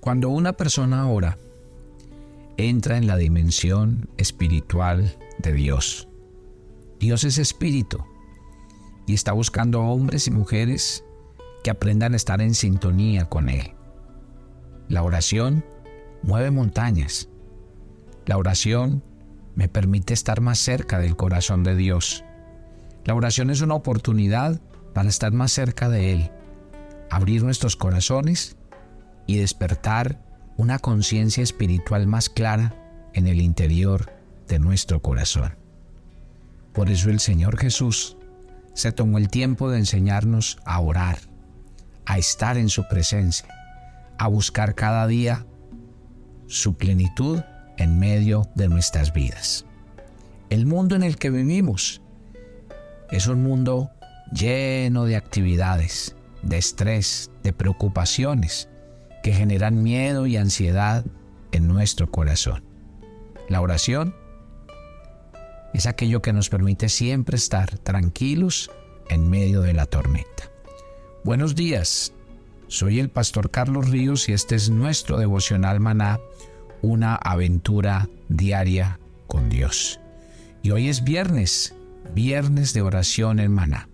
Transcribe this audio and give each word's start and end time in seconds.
Cuando 0.00 0.30
una 0.30 0.54
persona 0.54 1.06
ora, 1.06 1.36
entra 2.56 2.96
en 2.96 3.06
la 3.06 3.18
dimensión 3.18 4.08
espiritual 4.16 5.14
de 5.38 5.52
Dios. 5.52 6.08
Dios 6.98 7.24
es 7.24 7.36
espíritu 7.36 8.02
y 9.06 9.12
está 9.12 9.32
buscando 9.32 9.82
hombres 9.82 10.26
y 10.26 10.30
mujeres 10.30 11.04
que 11.62 11.68
aprendan 11.70 12.14
a 12.14 12.16
estar 12.16 12.40
en 12.40 12.54
sintonía 12.54 13.26
con 13.26 13.50
Él. 13.50 13.74
La 14.88 15.02
oración 15.02 15.66
mueve 16.22 16.50
montañas. 16.50 17.28
La 18.24 18.38
oración 18.38 19.04
me 19.54 19.68
permite 19.68 20.14
estar 20.14 20.40
más 20.40 20.58
cerca 20.58 20.98
del 20.98 21.14
corazón 21.14 21.62
de 21.62 21.76
Dios. 21.76 22.24
La 23.04 23.14
oración 23.14 23.50
es 23.50 23.60
una 23.60 23.74
oportunidad 23.74 24.62
para 24.94 25.10
estar 25.10 25.32
más 25.32 25.52
cerca 25.52 25.90
de 25.90 26.14
Él, 26.14 26.30
abrir 27.10 27.44
nuestros 27.44 27.76
corazones 27.76 28.56
y 29.26 29.38
despertar 29.38 30.20
una 30.56 30.78
conciencia 30.78 31.42
espiritual 31.42 32.06
más 32.06 32.28
clara 32.28 32.74
en 33.14 33.26
el 33.26 33.40
interior 33.40 34.12
de 34.46 34.58
nuestro 34.58 35.00
corazón. 35.00 35.54
Por 36.72 36.90
eso 36.90 37.10
el 37.10 37.20
Señor 37.20 37.58
Jesús 37.58 38.16
se 38.74 38.92
tomó 38.92 39.18
el 39.18 39.28
tiempo 39.28 39.70
de 39.70 39.78
enseñarnos 39.78 40.58
a 40.64 40.80
orar, 40.80 41.18
a 42.06 42.18
estar 42.18 42.56
en 42.56 42.68
su 42.68 42.86
presencia, 42.88 43.48
a 44.18 44.28
buscar 44.28 44.74
cada 44.74 45.06
día 45.06 45.46
su 46.46 46.74
plenitud 46.74 47.40
en 47.76 47.98
medio 47.98 48.48
de 48.54 48.68
nuestras 48.68 49.12
vidas. 49.12 49.64
El 50.50 50.66
mundo 50.66 50.96
en 50.96 51.02
el 51.02 51.16
que 51.16 51.30
vivimos 51.30 52.02
es 53.10 53.26
un 53.26 53.42
mundo 53.42 53.90
lleno 54.32 55.04
de 55.04 55.16
actividades, 55.16 56.16
de 56.42 56.58
estrés, 56.58 57.30
de 57.42 57.52
preocupaciones 57.52 58.69
que 59.22 59.32
generan 59.32 59.82
miedo 59.82 60.26
y 60.26 60.36
ansiedad 60.36 61.04
en 61.52 61.68
nuestro 61.68 62.10
corazón. 62.10 62.64
La 63.48 63.60
oración 63.60 64.14
es 65.74 65.86
aquello 65.86 66.22
que 66.22 66.32
nos 66.32 66.48
permite 66.48 66.88
siempre 66.88 67.36
estar 67.36 67.78
tranquilos 67.78 68.70
en 69.08 69.28
medio 69.28 69.60
de 69.60 69.72
la 69.72 69.86
tormenta. 69.86 70.50
Buenos 71.24 71.54
días, 71.54 72.12
soy 72.68 73.00
el 73.00 73.10
pastor 73.10 73.50
Carlos 73.50 73.88
Ríos 73.90 74.28
y 74.28 74.32
este 74.32 74.54
es 74.54 74.70
nuestro 74.70 75.18
devocional 75.18 75.80
maná, 75.80 76.20
una 76.82 77.16
aventura 77.16 78.08
diaria 78.28 79.00
con 79.26 79.48
Dios. 79.48 80.00
Y 80.62 80.70
hoy 80.70 80.88
es 80.88 81.04
viernes, 81.04 81.74
viernes 82.14 82.72
de 82.72 82.82
oración 82.82 83.38
en 83.38 83.52
maná, 83.52 83.88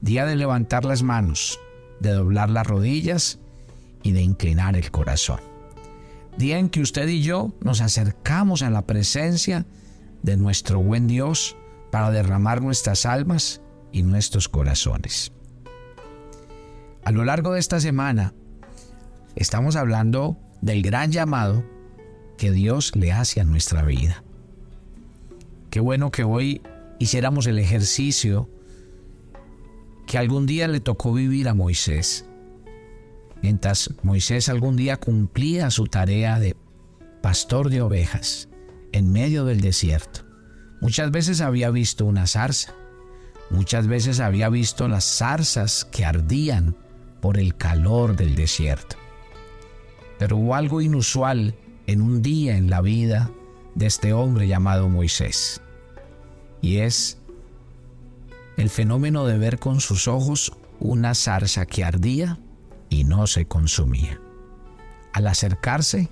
día 0.00 0.24
de 0.24 0.36
levantar 0.36 0.84
las 0.84 1.02
manos, 1.02 1.60
de 2.00 2.12
doblar 2.12 2.50
las 2.50 2.66
rodillas 2.66 3.38
y 4.02 4.12
de 4.12 4.22
inclinar 4.22 4.76
el 4.76 4.90
corazón. 4.90 5.40
Día 6.36 6.58
en 6.58 6.68
que 6.68 6.80
usted 6.80 7.08
y 7.08 7.22
yo 7.22 7.52
nos 7.60 7.80
acercamos 7.80 8.62
a 8.62 8.70
la 8.70 8.86
presencia 8.86 9.66
de 10.22 10.36
nuestro 10.36 10.80
buen 10.80 11.06
Dios 11.06 11.56
para 11.90 12.10
derramar 12.10 12.62
nuestras 12.62 13.04
almas 13.06 13.60
y 13.92 14.02
nuestros 14.02 14.48
corazones. 14.48 15.32
A 17.04 17.12
lo 17.12 17.24
largo 17.24 17.52
de 17.52 17.60
esta 17.60 17.80
semana 17.80 18.34
estamos 19.34 19.76
hablando 19.76 20.38
del 20.60 20.82
gran 20.82 21.10
llamado 21.10 21.64
que 22.36 22.52
Dios 22.52 22.94
le 22.94 23.12
hace 23.12 23.40
a 23.40 23.44
nuestra 23.44 23.82
vida. 23.82 24.22
Qué 25.70 25.80
bueno 25.80 26.10
que 26.10 26.24
hoy 26.24 26.62
hiciéramos 26.98 27.46
el 27.46 27.58
ejercicio 27.58 28.48
que 30.06 30.18
algún 30.18 30.46
día 30.46 30.66
le 30.68 30.80
tocó 30.80 31.12
vivir 31.12 31.48
a 31.48 31.54
Moisés. 31.54 32.26
Mientras 33.42 33.90
Moisés 34.02 34.48
algún 34.48 34.76
día 34.76 34.98
cumplía 34.98 35.70
su 35.70 35.86
tarea 35.86 36.38
de 36.38 36.56
pastor 37.22 37.70
de 37.70 37.80
ovejas 37.80 38.48
en 38.92 39.12
medio 39.12 39.44
del 39.44 39.60
desierto, 39.60 40.20
muchas 40.80 41.10
veces 41.10 41.40
había 41.40 41.70
visto 41.70 42.04
una 42.04 42.26
zarza, 42.26 42.74
muchas 43.50 43.86
veces 43.86 44.20
había 44.20 44.48
visto 44.48 44.88
las 44.88 45.04
zarzas 45.04 45.84
que 45.84 46.04
ardían 46.04 46.76
por 47.20 47.38
el 47.38 47.56
calor 47.56 48.16
del 48.16 48.34
desierto. 48.34 48.96
Pero 50.18 50.36
hubo 50.36 50.54
algo 50.54 50.82
inusual 50.82 51.54
en 51.86 52.02
un 52.02 52.20
día 52.20 52.56
en 52.56 52.68
la 52.68 52.82
vida 52.82 53.30
de 53.74 53.86
este 53.86 54.12
hombre 54.12 54.48
llamado 54.48 54.88
Moisés, 54.88 55.62
y 56.60 56.78
es 56.78 57.18
el 58.58 58.68
fenómeno 58.68 59.24
de 59.24 59.38
ver 59.38 59.58
con 59.58 59.80
sus 59.80 60.08
ojos 60.08 60.52
una 60.78 61.14
zarza 61.14 61.64
que 61.64 61.84
ardía 61.84 62.38
y 62.90 63.04
no 63.04 63.26
se 63.26 63.46
consumía. 63.46 64.20
Al 65.14 65.26
acercarse, 65.26 66.10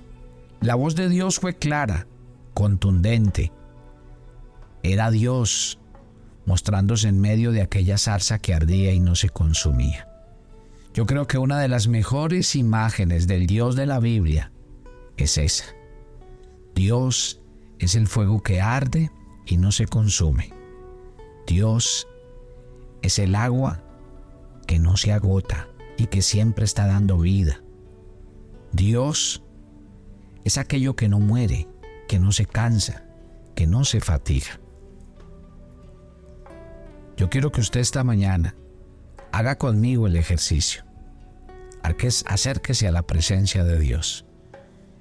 la 0.61 0.73
voz 0.75 0.95
de 0.95 1.09
Dios 1.09 1.39
fue 1.39 1.55
clara, 1.55 2.07
contundente. 2.55 3.51
Era 4.81 5.11
Dios 5.11 5.77
mostrándose 6.45 7.09
en 7.09 7.21
medio 7.21 7.51
de 7.51 7.61
aquella 7.61 7.97
zarza 7.97 8.39
que 8.39 8.55
ardía 8.55 8.91
y 8.93 8.99
no 8.99 9.15
se 9.15 9.29
consumía. 9.29 10.07
Yo 10.93 11.05
creo 11.05 11.27
que 11.27 11.37
una 11.37 11.59
de 11.59 11.67
las 11.67 11.87
mejores 11.87 12.55
imágenes 12.55 13.27
del 13.27 13.45
Dios 13.45 13.75
de 13.75 13.85
la 13.85 13.99
Biblia 13.99 14.51
es 15.17 15.37
esa. 15.37 15.65
Dios 16.73 17.41
es 17.77 17.95
el 17.95 18.07
fuego 18.07 18.41
que 18.41 18.61
arde 18.61 19.11
y 19.45 19.57
no 19.57 19.71
se 19.71 19.85
consume. 19.85 20.51
Dios 21.45 22.07
es 23.01 23.19
el 23.19 23.35
agua 23.35 23.83
que 24.65 24.79
no 24.79 24.97
se 24.97 25.13
agota 25.13 25.68
y 25.99 26.07
que 26.07 26.21
siempre 26.21 26.63
está 26.63 26.87
dando 26.87 27.17
vida. 27.17 27.61
Dios 28.71 29.43
es 30.45 30.57
aquello 30.57 30.95
que 30.95 31.09
no 31.09 31.19
muere, 31.19 31.67
que 32.07 32.19
no 32.19 32.31
se 32.31 32.45
cansa, 32.45 33.03
que 33.53 33.67
no 33.67 33.83
se 33.83 33.99
fatiga. 33.99 34.59
Yo 37.17 37.29
quiero 37.29 37.51
que 37.51 37.59
usted 37.59 37.81
esta 37.81 38.05
mañana 38.05 38.55
haga 39.33 39.57
conmigo 39.57 40.07
el 40.07 40.15
ejercicio. 40.15 40.85
Acérquese 41.83 42.87
a 42.87 42.91
la 42.91 43.03
presencia 43.03 43.65
de 43.65 43.77
Dios. 43.77 44.25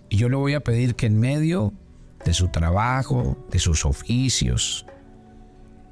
Y 0.08 0.16
yo 0.16 0.28
le 0.28 0.36
voy 0.36 0.54
a 0.54 0.60
pedir 0.60 0.96
que 0.96 1.06
en 1.06 1.20
medio 1.20 1.74
de 2.24 2.34
su 2.34 2.48
trabajo, 2.48 3.46
de 3.50 3.60
sus 3.60 3.84
oficios, 3.84 4.84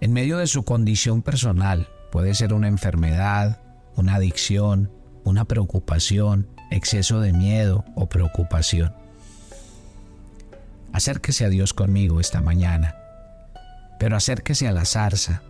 en 0.00 0.12
medio 0.12 0.38
de 0.38 0.48
su 0.48 0.64
condición 0.64 1.22
personal, 1.22 1.88
puede 2.10 2.34
ser 2.34 2.52
una 2.52 2.66
enfermedad, 2.66 3.60
una 3.94 4.16
adicción, 4.16 4.95
una 5.26 5.44
preocupación, 5.44 6.46
exceso 6.70 7.20
de 7.20 7.32
miedo 7.32 7.84
o 7.96 8.08
preocupación. 8.08 8.94
Acérquese 10.92 11.44
a 11.44 11.48
Dios 11.48 11.74
conmigo 11.74 12.20
esta 12.20 12.40
mañana, 12.40 12.94
pero 13.98 14.16
acérquese 14.16 14.68
a 14.68 14.72
la 14.72 14.84
zarza, 14.84 15.42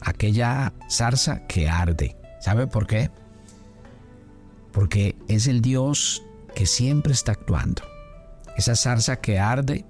aquella 0.00 0.72
zarza 0.88 1.46
que 1.48 1.68
arde. 1.68 2.16
¿Sabe 2.40 2.68
por 2.68 2.86
qué? 2.86 3.10
Porque 4.72 5.16
es 5.26 5.48
el 5.48 5.62
Dios 5.62 6.22
que 6.54 6.66
siempre 6.66 7.12
está 7.12 7.32
actuando. 7.32 7.82
Esa 8.56 8.76
zarza 8.76 9.20
que 9.20 9.40
arde 9.40 9.84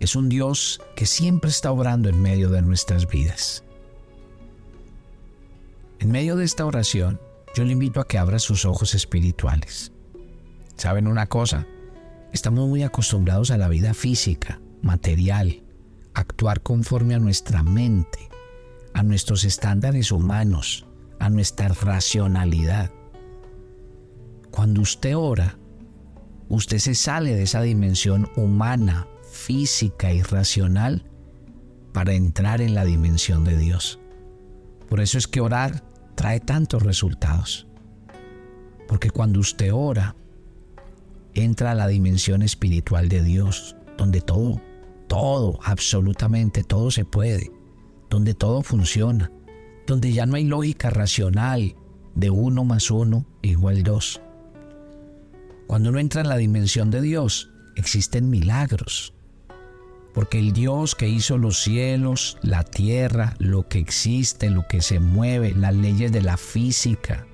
es 0.00 0.16
un 0.16 0.30
Dios 0.30 0.80
que 0.96 1.04
siempre 1.04 1.50
está 1.50 1.70
obrando 1.70 2.08
en 2.08 2.20
medio 2.20 2.48
de 2.48 2.62
nuestras 2.62 3.06
vidas. 3.06 3.62
En 5.98 6.10
medio 6.10 6.36
de 6.36 6.44
esta 6.44 6.64
oración, 6.64 7.20
yo 7.54 7.64
le 7.64 7.72
invito 7.72 8.00
a 8.00 8.08
que 8.08 8.18
abra 8.18 8.40
sus 8.40 8.64
ojos 8.64 8.94
espirituales. 8.94 9.92
¿Saben 10.76 11.06
una 11.06 11.28
cosa? 11.28 11.66
Estamos 12.32 12.68
muy 12.68 12.82
acostumbrados 12.82 13.52
a 13.52 13.56
la 13.56 13.68
vida 13.68 13.94
física, 13.94 14.60
material, 14.82 15.62
actuar 16.14 16.62
conforme 16.62 17.14
a 17.14 17.20
nuestra 17.20 17.62
mente, 17.62 18.28
a 18.92 19.04
nuestros 19.04 19.44
estándares 19.44 20.10
humanos, 20.10 20.84
a 21.20 21.30
nuestra 21.30 21.68
racionalidad. 21.68 22.90
Cuando 24.50 24.80
usted 24.80 25.16
ora, 25.16 25.56
usted 26.48 26.78
se 26.78 26.96
sale 26.96 27.36
de 27.36 27.44
esa 27.44 27.62
dimensión 27.62 28.28
humana, 28.36 29.06
física 29.30 30.12
y 30.12 30.22
racional 30.22 31.08
para 31.92 32.14
entrar 32.14 32.60
en 32.60 32.74
la 32.74 32.84
dimensión 32.84 33.44
de 33.44 33.56
Dios. 33.56 34.00
Por 34.88 35.00
eso 35.00 35.18
es 35.18 35.28
que 35.28 35.40
orar 35.40 35.93
trae 36.14 36.40
tantos 36.40 36.82
resultados. 36.82 37.66
Porque 38.88 39.10
cuando 39.10 39.40
usted 39.40 39.72
ora, 39.72 40.14
entra 41.34 41.72
a 41.72 41.74
la 41.74 41.88
dimensión 41.88 42.42
espiritual 42.42 43.08
de 43.08 43.22
Dios, 43.22 43.76
donde 43.96 44.20
todo, 44.20 44.60
todo, 45.08 45.58
absolutamente 45.62 46.62
todo 46.62 46.90
se 46.90 47.04
puede, 47.04 47.50
donde 48.10 48.34
todo 48.34 48.62
funciona, 48.62 49.30
donde 49.86 50.12
ya 50.12 50.26
no 50.26 50.36
hay 50.36 50.44
lógica 50.44 50.90
racional 50.90 51.76
de 52.14 52.30
uno 52.30 52.64
más 52.64 52.90
uno 52.90 53.26
igual 53.42 53.82
dos. 53.82 54.20
Cuando 55.66 55.90
uno 55.90 55.98
entra 55.98 56.20
en 56.20 56.28
la 56.28 56.36
dimensión 56.36 56.90
de 56.90 57.00
Dios, 57.00 57.50
existen 57.74 58.30
milagros, 58.30 59.14
porque 60.14 60.38
el 60.38 60.52
Dios 60.52 60.94
que 60.94 61.08
hizo 61.08 61.36
los 61.36 61.62
cielos, 61.62 62.38
la 62.40 62.62
tierra, 62.62 63.34
lo 63.38 63.68
que 63.68 63.78
existe, 63.78 64.48
lo 64.48 64.66
que 64.66 64.80
se 64.80 65.00
mueve, 65.00 65.52
las 65.54 65.74
leyes 65.74 66.12
de 66.12 66.22
la 66.22 66.36
física, 66.36 67.26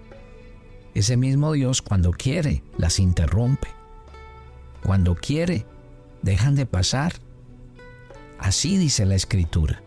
ese 0.94 1.16
mismo 1.16 1.52
Dios 1.52 1.82
cuando 1.82 2.10
quiere 2.10 2.64
las 2.76 2.98
interrumpe. 2.98 3.68
Cuando 4.82 5.14
quiere, 5.14 5.66
dejan 6.22 6.56
de 6.56 6.66
pasar. 6.66 7.12
Así 8.38 8.76
dice 8.76 9.04
la 9.06 9.14
escritura. 9.14 9.82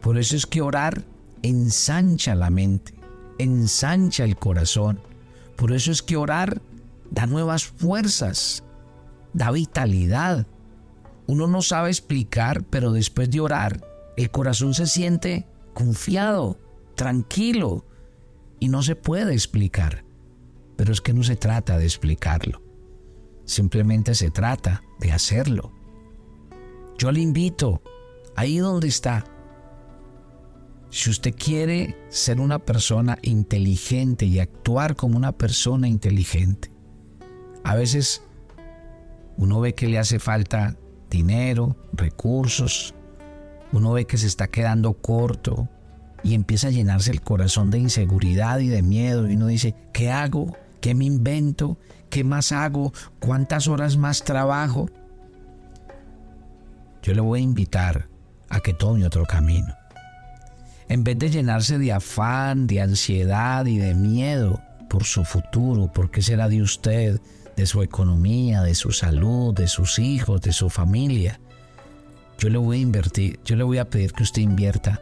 Por 0.00 0.18
eso 0.18 0.34
es 0.34 0.46
que 0.46 0.62
orar 0.62 1.04
ensancha 1.42 2.34
la 2.34 2.50
mente, 2.50 2.94
ensancha 3.38 4.24
el 4.24 4.36
corazón. 4.36 5.00
Por 5.56 5.72
eso 5.72 5.92
es 5.92 6.02
que 6.02 6.16
orar 6.16 6.60
da 7.10 7.26
nuevas 7.26 7.64
fuerzas, 7.64 8.64
da 9.32 9.50
vitalidad. 9.50 10.46
Uno 11.26 11.46
no 11.46 11.62
sabe 11.62 11.88
explicar, 11.88 12.64
pero 12.64 12.92
después 12.92 13.30
de 13.30 13.40
orar, 13.40 13.86
el 14.16 14.30
corazón 14.30 14.74
se 14.74 14.86
siente 14.86 15.46
confiado, 15.74 16.58
tranquilo, 16.94 17.86
y 18.58 18.68
no 18.68 18.82
se 18.82 18.96
puede 18.96 19.32
explicar. 19.32 20.04
Pero 20.76 20.92
es 20.92 21.00
que 21.00 21.12
no 21.12 21.22
se 21.22 21.36
trata 21.36 21.78
de 21.78 21.84
explicarlo, 21.84 22.62
simplemente 23.44 24.14
se 24.14 24.30
trata 24.30 24.82
de 25.00 25.12
hacerlo. 25.12 25.72
Yo 26.98 27.12
le 27.12 27.20
invito, 27.20 27.82
ahí 28.36 28.58
donde 28.58 28.88
está, 28.88 29.24
si 30.90 31.08
usted 31.08 31.34
quiere 31.34 31.96
ser 32.10 32.38
una 32.38 32.58
persona 32.58 33.16
inteligente 33.22 34.26
y 34.26 34.40
actuar 34.40 34.94
como 34.94 35.16
una 35.16 35.32
persona 35.32 35.88
inteligente, 35.88 36.70
a 37.64 37.74
veces 37.74 38.22
uno 39.38 39.60
ve 39.60 39.74
que 39.74 39.88
le 39.88 39.98
hace 39.98 40.18
falta 40.18 40.76
dinero, 41.12 41.76
recursos, 41.92 42.94
uno 43.72 43.92
ve 43.92 44.06
que 44.06 44.18
se 44.18 44.26
está 44.26 44.48
quedando 44.48 44.94
corto 44.94 45.68
y 46.24 46.34
empieza 46.34 46.68
a 46.68 46.70
llenarse 46.70 47.10
el 47.10 47.20
corazón 47.20 47.70
de 47.70 47.78
inseguridad 47.78 48.58
y 48.58 48.68
de 48.68 48.82
miedo 48.82 49.30
y 49.30 49.36
uno 49.36 49.46
dice, 49.46 49.74
¿qué 49.92 50.10
hago? 50.10 50.56
¿Qué 50.80 50.94
me 50.94 51.04
invento? 51.04 51.78
¿Qué 52.10 52.24
más 52.24 52.50
hago? 52.50 52.92
¿Cuántas 53.20 53.68
horas 53.68 53.96
más 53.96 54.24
trabajo? 54.24 54.88
Yo 57.02 57.14
le 57.14 57.20
voy 57.20 57.40
a 57.40 57.44
invitar 57.44 58.08
a 58.48 58.60
que 58.60 58.72
tome 58.72 59.04
otro 59.04 59.26
camino. 59.26 59.74
En 60.88 61.04
vez 61.04 61.18
de 61.18 61.30
llenarse 61.30 61.78
de 61.78 61.92
afán, 61.92 62.66
de 62.66 62.80
ansiedad 62.80 63.66
y 63.66 63.78
de 63.78 63.94
miedo 63.94 64.60
por 64.88 65.04
su 65.04 65.24
futuro, 65.24 65.92
por 65.92 66.10
qué 66.10 66.22
será 66.22 66.48
de 66.48 66.62
usted, 66.62 67.20
de 67.56 67.66
su 67.66 67.82
economía, 67.82 68.62
de 68.62 68.74
su 68.74 68.92
salud, 68.92 69.54
de 69.54 69.68
sus 69.68 69.98
hijos, 69.98 70.40
de 70.40 70.52
su 70.52 70.70
familia. 70.70 71.40
Yo 72.38 72.48
le 72.48 72.58
voy 72.58 72.78
a 72.78 72.80
invertir, 72.80 73.38
yo 73.44 73.56
le 73.56 73.64
voy 73.64 73.78
a 73.78 73.88
pedir 73.88 74.12
que 74.12 74.22
usted 74.22 74.42
invierta 74.42 75.00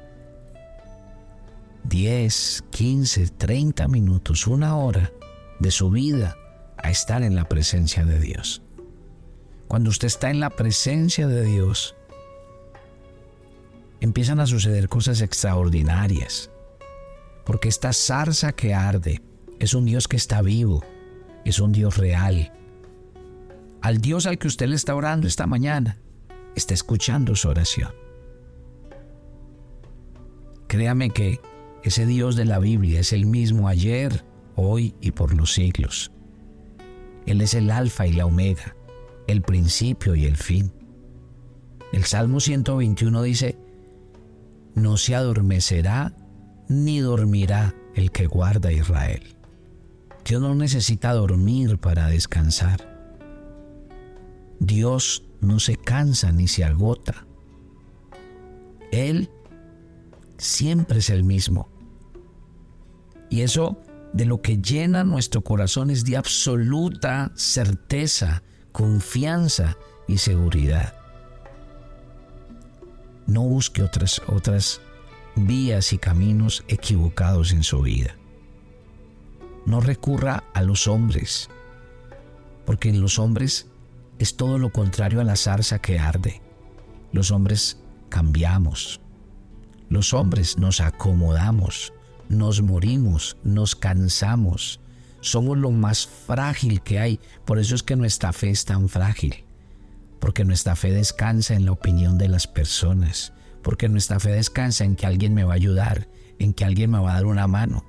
10, 1.84 2.64
15, 2.70 3.28
30 3.28 3.88
minutos, 3.88 4.46
una 4.46 4.76
hora 4.76 5.10
de 5.58 5.70
su 5.70 5.90
vida 5.90 6.36
a 6.76 6.90
estar 6.90 7.22
en 7.22 7.34
la 7.34 7.48
presencia 7.48 8.04
de 8.04 8.18
Dios. 8.18 8.62
Cuando 9.68 9.90
usted 9.90 10.08
está 10.08 10.30
en 10.30 10.40
la 10.40 10.50
presencia 10.50 11.26
de 11.28 11.44
Dios, 11.44 11.94
empiezan 14.00 14.40
a 14.40 14.46
suceder 14.46 14.88
cosas 14.88 15.20
extraordinarias. 15.20 16.50
Porque 17.44 17.68
esta 17.68 17.92
zarza 17.92 18.52
que 18.52 18.74
arde 18.74 19.22
es 19.58 19.74
un 19.74 19.84
Dios 19.84 20.08
que 20.08 20.16
está 20.16 20.42
vivo, 20.42 20.84
es 21.44 21.60
un 21.60 21.72
Dios 21.72 21.96
real. 21.96 22.52
Al 23.82 24.00
Dios 24.00 24.26
al 24.26 24.38
que 24.38 24.48
usted 24.48 24.68
le 24.68 24.76
está 24.76 24.94
orando 24.94 25.26
esta 25.26 25.46
mañana, 25.46 25.98
está 26.54 26.74
escuchando 26.74 27.34
su 27.34 27.48
oración. 27.48 27.92
Créame 30.66 31.10
que 31.10 31.40
ese 31.82 32.06
Dios 32.06 32.36
de 32.36 32.44
la 32.44 32.58
Biblia 32.58 33.00
es 33.00 33.12
el 33.12 33.26
mismo 33.26 33.68
ayer, 33.68 34.24
hoy 34.54 34.94
y 35.00 35.12
por 35.12 35.34
los 35.34 35.54
siglos. 35.54 36.12
Él 37.26 37.40
es 37.40 37.54
el 37.54 37.70
alfa 37.70 38.06
y 38.06 38.12
la 38.12 38.26
omega, 38.26 38.76
el 39.26 39.42
principio 39.42 40.14
y 40.14 40.26
el 40.26 40.36
fin. 40.36 40.72
El 41.92 42.04
Salmo 42.04 42.40
121 42.40 43.22
dice, 43.22 43.58
no 44.74 44.96
se 44.96 45.14
adormecerá 45.14 46.12
ni 46.68 47.00
dormirá 47.00 47.74
el 47.94 48.12
que 48.12 48.26
guarda 48.26 48.68
a 48.68 48.72
Israel. 48.72 49.39
Dios 50.30 50.42
no 50.42 50.54
necesita 50.54 51.12
dormir 51.12 51.78
para 51.78 52.06
descansar. 52.06 52.86
Dios 54.60 55.24
no 55.40 55.58
se 55.58 55.74
cansa 55.74 56.30
ni 56.30 56.46
se 56.46 56.62
agota. 56.62 57.26
Él 58.92 59.28
siempre 60.38 61.00
es 61.00 61.10
el 61.10 61.24
mismo. 61.24 61.68
Y 63.28 63.40
eso 63.40 63.80
de 64.12 64.24
lo 64.24 64.40
que 64.40 64.58
llena 64.58 65.02
nuestro 65.02 65.42
corazón 65.42 65.90
es 65.90 66.04
de 66.04 66.16
absoluta 66.16 67.32
certeza, 67.34 68.44
confianza 68.70 69.76
y 70.06 70.18
seguridad. 70.18 70.94
No 73.26 73.42
busque 73.42 73.82
otras, 73.82 74.22
otras 74.28 74.80
vías 75.34 75.92
y 75.92 75.98
caminos 75.98 76.62
equivocados 76.68 77.50
en 77.50 77.64
su 77.64 77.82
vida. 77.82 78.14
No 79.66 79.80
recurra 79.80 80.44
a 80.54 80.62
los 80.62 80.88
hombres, 80.88 81.48
porque 82.64 82.88
en 82.88 83.00
los 83.00 83.18
hombres 83.18 83.66
es 84.18 84.36
todo 84.36 84.58
lo 84.58 84.70
contrario 84.70 85.20
a 85.20 85.24
la 85.24 85.36
zarza 85.36 85.80
que 85.80 85.98
arde. 85.98 86.40
Los 87.12 87.30
hombres 87.30 87.78
cambiamos. 88.08 89.00
Los 89.88 90.14
hombres 90.14 90.58
nos 90.58 90.80
acomodamos, 90.80 91.92
nos 92.28 92.62
morimos, 92.62 93.36
nos 93.42 93.74
cansamos. 93.74 94.80
Somos 95.20 95.58
lo 95.58 95.70
más 95.70 96.06
frágil 96.06 96.80
que 96.82 96.98
hay. 96.98 97.20
Por 97.44 97.58
eso 97.58 97.74
es 97.74 97.82
que 97.82 97.96
nuestra 97.96 98.32
fe 98.32 98.50
es 98.50 98.64
tan 98.64 98.88
frágil 98.88 99.44
porque 100.20 100.44
nuestra 100.44 100.76
fe 100.76 100.92
descansa 100.92 101.54
en 101.54 101.64
la 101.64 101.72
opinión 101.72 102.18
de 102.18 102.28
las 102.28 102.46
personas, 102.46 103.32
porque 103.62 103.88
nuestra 103.88 104.20
fe 104.20 104.30
descansa 104.30 104.84
en 104.84 104.94
que 104.94 105.06
alguien 105.06 105.34
me 105.34 105.44
va 105.44 105.54
a 105.54 105.56
ayudar, 105.56 106.08
en 106.38 106.52
que 106.52 106.64
alguien 106.64 106.90
me 106.90 107.00
va 107.00 107.12
a 107.12 107.14
dar 107.14 107.26
una 107.26 107.46
mano. 107.46 107.84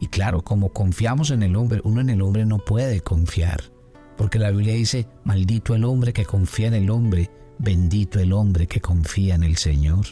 Y 0.00 0.08
claro, 0.08 0.42
como 0.42 0.72
confiamos 0.72 1.30
en 1.30 1.42
el 1.42 1.56
hombre, 1.56 1.80
uno 1.84 2.00
en 2.00 2.10
el 2.10 2.22
hombre 2.22 2.44
no 2.44 2.58
puede 2.58 3.00
confiar, 3.00 3.62
porque 4.16 4.38
la 4.38 4.50
Biblia 4.50 4.74
dice, 4.74 5.06
maldito 5.24 5.74
el 5.74 5.84
hombre 5.84 6.12
que 6.12 6.24
confía 6.24 6.68
en 6.68 6.74
el 6.74 6.90
hombre, 6.90 7.30
bendito 7.58 8.18
el 8.18 8.32
hombre 8.32 8.66
que 8.66 8.80
confía 8.80 9.34
en 9.34 9.44
el 9.44 9.56
Señor. 9.56 10.06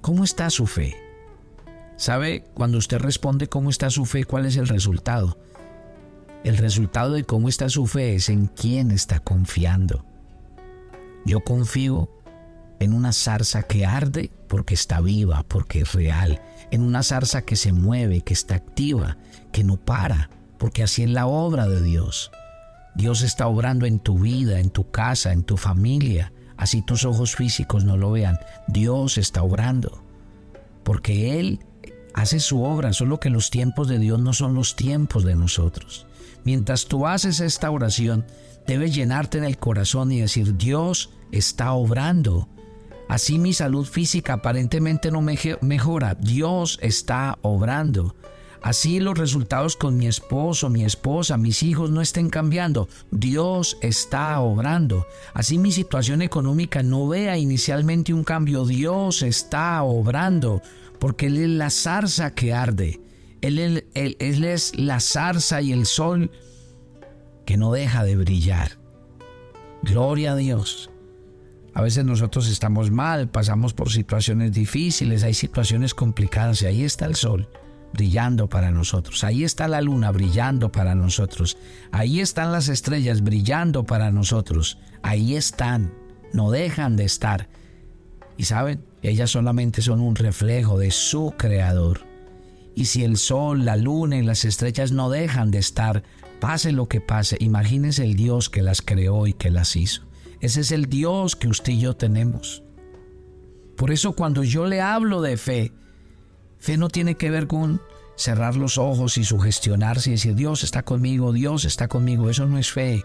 ¿Cómo 0.00 0.24
está 0.24 0.48
su 0.48 0.66
fe? 0.66 0.96
¿Sabe 1.96 2.44
cuando 2.54 2.78
usted 2.78 2.98
responde 2.98 3.48
cómo 3.48 3.68
está 3.68 3.90
su 3.90 4.06
fe, 4.06 4.24
cuál 4.24 4.46
es 4.46 4.56
el 4.56 4.68
resultado? 4.68 5.36
El 6.44 6.56
resultado 6.56 7.12
de 7.12 7.24
cómo 7.24 7.50
está 7.50 7.68
su 7.68 7.86
fe 7.86 8.14
es 8.14 8.30
en 8.30 8.46
quién 8.46 8.90
está 8.90 9.20
confiando. 9.20 10.06
Yo 11.26 11.40
confío 11.40 12.08
en 12.80 12.92
una 12.92 13.12
zarza 13.12 13.62
que 13.62 13.86
arde 13.86 14.32
porque 14.48 14.74
está 14.74 15.00
viva, 15.00 15.44
porque 15.46 15.82
es 15.82 15.92
real, 15.92 16.42
en 16.70 16.82
una 16.82 17.02
zarza 17.02 17.42
que 17.42 17.56
se 17.56 17.72
mueve, 17.72 18.22
que 18.22 18.32
está 18.32 18.56
activa, 18.56 19.18
que 19.52 19.62
no 19.62 19.76
para, 19.76 20.30
porque 20.58 20.82
así 20.82 21.04
es 21.04 21.10
la 21.10 21.26
obra 21.26 21.68
de 21.68 21.82
Dios. 21.82 22.32
Dios 22.94 23.22
está 23.22 23.46
obrando 23.46 23.86
en 23.86 24.00
tu 24.00 24.18
vida, 24.18 24.58
en 24.58 24.70
tu 24.70 24.90
casa, 24.90 25.32
en 25.32 25.44
tu 25.44 25.56
familia, 25.56 26.32
así 26.56 26.82
tus 26.82 27.04
ojos 27.04 27.36
físicos 27.36 27.84
no 27.84 27.96
lo 27.96 28.10
vean. 28.10 28.38
Dios 28.66 29.18
está 29.18 29.42
obrando, 29.42 30.02
porque 30.82 31.38
Él 31.38 31.60
hace 32.14 32.40
su 32.40 32.62
obra, 32.62 32.92
solo 32.92 33.20
que 33.20 33.30
los 33.30 33.50
tiempos 33.50 33.88
de 33.88 33.98
Dios 33.98 34.20
no 34.20 34.32
son 34.32 34.54
los 34.54 34.74
tiempos 34.74 35.24
de 35.24 35.36
nosotros. 35.36 36.06
Mientras 36.44 36.86
tú 36.86 37.06
haces 37.06 37.40
esta 37.40 37.70
oración, 37.70 38.24
debes 38.66 38.94
llenarte 38.94 39.38
en 39.38 39.44
el 39.44 39.58
corazón 39.58 40.10
y 40.12 40.20
decir, 40.20 40.56
Dios 40.56 41.10
está 41.32 41.72
obrando. 41.72 42.48
Así 43.10 43.40
mi 43.40 43.52
salud 43.52 43.86
física 43.86 44.34
aparentemente 44.34 45.10
no 45.10 45.20
mejora, 45.20 46.14
Dios 46.14 46.78
está 46.80 47.38
obrando. 47.42 48.14
Así 48.62 49.00
los 49.00 49.18
resultados 49.18 49.74
con 49.74 49.96
mi 49.96 50.06
esposo, 50.06 50.70
mi 50.70 50.84
esposa, 50.84 51.36
mis 51.36 51.64
hijos 51.64 51.90
no 51.90 52.02
estén 52.02 52.30
cambiando. 52.30 52.88
Dios 53.10 53.78
está 53.82 54.38
obrando. 54.38 55.08
Así 55.34 55.58
mi 55.58 55.72
situación 55.72 56.22
económica 56.22 56.84
no 56.84 57.08
vea 57.08 57.36
inicialmente 57.36 58.14
un 58.14 58.22
cambio. 58.22 58.64
Dios 58.64 59.22
está 59.22 59.82
obrando. 59.82 60.62
Porque 61.00 61.26
Él 61.26 61.38
es 61.38 61.48
la 61.48 61.70
zarza 61.70 62.32
que 62.32 62.54
arde. 62.54 63.00
Él, 63.40 63.86
es 63.94 64.78
la 64.78 65.00
zarza 65.00 65.60
y 65.62 65.72
el 65.72 65.86
sol 65.86 66.30
que 67.44 67.56
no 67.56 67.72
deja 67.72 68.04
de 68.04 68.14
brillar. 68.14 68.78
Gloria 69.82 70.32
a 70.32 70.36
Dios. 70.36 70.89
A 71.74 71.82
veces 71.82 72.04
nosotros 72.04 72.48
estamos 72.48 72.90
mal, 72.90 73.28
pasamos 73.28 73.74
por 73.74 73.90
situaciones 73.90 74.52
difíciles, 74.52 75.22
hay 75.22 75.34
situaciones 75.34 75.94
complicadas 75.94 76.62
y 76.62 76.66
ahí 76.66 76.84
está 76.84 77.06
el 77.06 77.14
sol 77.14 77.48
brillando 77.92 78.48
para 78.48 78.70
nosotros. 78.70 79.24
Ahí 79.24 79.44
está 79.44 79.68
la 79.68 79.80
luna 79.80 80.10
brillando 80.10 80.70
para 80.70 80.94
nosotros. 80.94 81.56
Ahí 81.92 82.20
están 82.20 82.52
las 82.52 82.68
estrellas 82.68 83.22
brillando 83.22 83.84
para 83.84 84.10
nosotros. 84.10 84.78
Ahí 85.02 85.36
están, 85.36 85.92
no 86.32 86.50
dejan 86.50 86.96
de 86.96 87.04
estar. 87.04 87.48
Y 88.36 88.44
saben, 88.44 88.84
ellas 89.02 89.30
solamente 89.30 89.82
son 89.82 90.00
un 90.00 90.16
reflejo 90.16 90.78
de 90.78 90.90
su 90.90 91.34
creador. 91.36 92.00
Y 92.74 92.86
si 92.86 93.04
el 93.04 93.16
sol, 93.16 93.64
la 93.64 93.76
luna 93.76 94.16
y 94.16 94.22
las 94.22 94.44
estrellas 94.44 94.92
no 94.92 95.10
dejan 95.10 95.50
de 95.50 95.58
estar, 95.58 96.02
pase 96.40 96.72
lo 96.72 96.88
que 96.88 97.00
pase, 97.00 97.36
imagínese 97.40 98.04
el 98.04 98.14
Dios 98.14 98.48
que 98.48 98.62
las 98.62 98.80
creó 98.80 99.26
y 99.26 99.32
que 99.32 99.50
las 99.50 99.76
hizo. 99.76 100.02
Ese 100.40 100.60
es 100.60 100.72
el 100.72 100.86
Dios 100.86 101.36
que 101.36 101.48
usted 101.48 101.72
y 101.72 101.80
yo 101.80 101.94
tenemos. 101.94 102.62
Por 103.76 103.90
eso 103.90 104.12
cuando 104.12 104.42
yo 104.44 104.66
le 104.66 104.80
hablo 104.80 105.22
de 105.22 105.36
fe, 105.36 105.72
fe 106.58 106.76
no 106.76 106.88
tiene 106.88 107.14
que 107.16 107.30
ver 107.30 107.46
con 107.46 107.80
cerrar 108.16 108.56
los 108.56 108.76
ojos 108.78 109.16
y 109.16 109.24
sugestionarse 109.24 110.10
y 110.10 110.12
decir 110.12 110.34
Dios 110.34 110.62
está 110.64 110.82
conmigo, 110.82 111.32
Dios 111.32 111.64
está 111.64 111.88
conmigo. 111.88 112.28
Eso 112.30 112.46
no 112.46 112.58
es 112.58 112.70
fe. 112.70 113.04